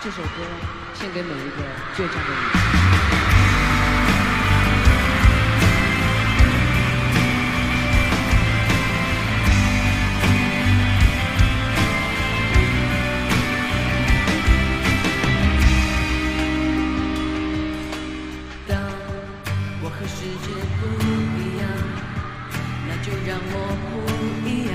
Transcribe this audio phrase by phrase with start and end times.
[0.00, 0.28] 这首歌
[0.94, 1.62] 献给每一个
[1.96, 2.40] 倔强的你。
[18.68, 18.78] 当
[19.82, 20.46] 我和世界
[20.78, 20.82] 不
[21.36, 21.62] 一样，
[22.86, 23.54] 那就让我
[23.90, 23.92] 不
[24.48, 24.72] 一样。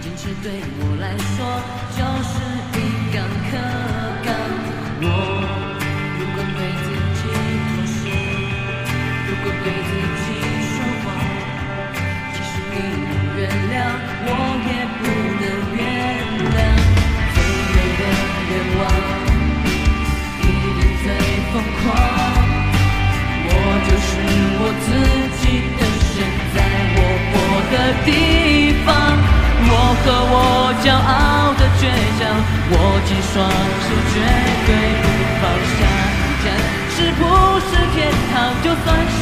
[0.00, 0.46] 坚持对
[0.80, 1.38] 我来说
[1.96, 2.31] 就是
[28.04, 28.92] 地方，
[29.64, 29.70] 我
[30.02, 30.36] 和我
[30.82, 31.82] 骄傲的倔
[32.18, 32.20] 强，
[32.72, 32.74] 握
[33.06, 34.14] 紧双手绝
[34.66, 34.70] 对
[35.02, 35.04] 不
[35.40, 35.42] 放
[35.78, 35.80] 下。
[36.22, 36.46] 一站
[36.94, 37.22] 是不
[37.68, 38.34] 是天堂？
[38.62, 39.21] 就算是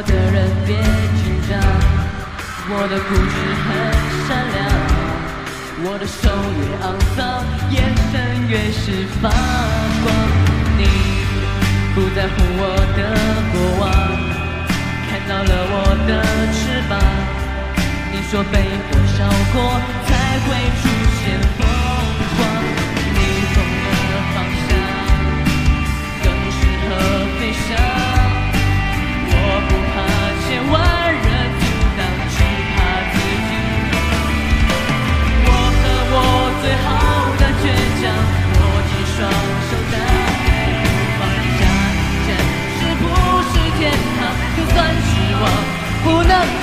[0.00, 0.80] 我的人别
[1.20, 1.60] 紧张，
[2.70, 3.68] 我的固执很
[4.24, 4.58] 善良。
[5.84, 6.24] 我的手
[6.56, 9.28] 越肮脏，眼神越是发
[10.00, 10.08] 光。
[10.78, 10.80] 你
[11.94, 12.64] 不在乎我
[12.96, 12.98] 的
[13.52, 13.92] 过往，
[15.04, 15.76] 看到了我
[16.08, 16.10] 的
[16.56, 16.96] 翅膀。
[18.10, 18.56] 你说被
[18.88, 19.60] 火烧过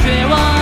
[0.03, 0.56] 绝望。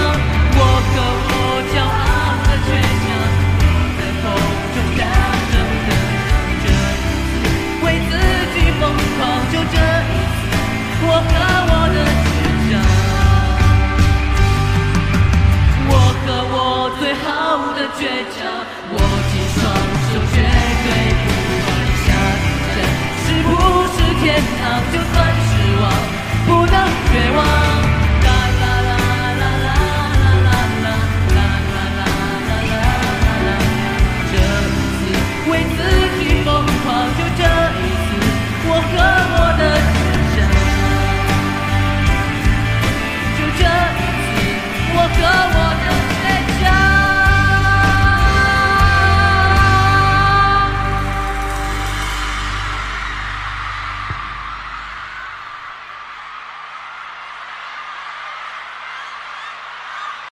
[37.05, 37.44] long to.